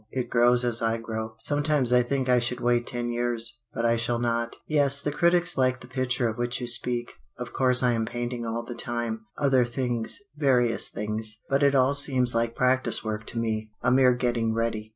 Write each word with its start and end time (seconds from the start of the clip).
It 0.09 0.31
grows 0.31 0.63
as 0.63 0.81
I 0.81 0.97
grow. 0.97 1.35
Sometimes 1.37 1.93
I 1.93 2.01
think 2.01 2.27
I 2.27 2.39
should 2.39 2.59
wait 2.59 2.87
ten 2.87 3.11
years 3.11 3.59
but 3.71 3.85
I 3.85 3.97
shall 3.97 4.17
not. 4.17 4.55
"Yes, 4.65 4.99
the 4.99 5.11
critics 5.11 5.59
like 5.59 5.79
the 5.79 5.87
picture 5.87 6.27
of 6.27 6.39
which 6.39 6.59
you 6.59 6.65
speak. 6.65 7.11
Of 7.37 7.53
course 7.53 7.83
I 7.83 7.91
am 7.91 8.07
painting 8.07 8.43
all 8.43 8.63
the 8.63 8.73
time 8.73 9.25
other 9.37 9.63
things 9.63 10.19
various 10.35 10.89
things. 10.89 11.37
But 11.51 11.61
it 11.61 11.75
all 11.75 11.93
seems 11.93 12.33
like 12.33 12.55
practice 12.55 13.03
work 13.03 13.27
to 13.27 13.37
me 13.37 13.69
a 13.83 13.91
mere 13.91 14.15
getting 14.15 14.55
ready." 14.55 14.89